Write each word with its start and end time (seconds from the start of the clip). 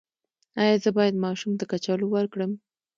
ایا 0.61 0.75
زه 0.83 0.89
باید 0.97 1.21
ماشوم 1.25 1.51
ته 1.59 1.65
کچالو 1.71 2.05
ورکړم؟ 2.11 2.51